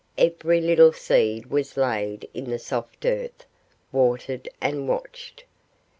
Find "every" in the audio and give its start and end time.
0.17-0.61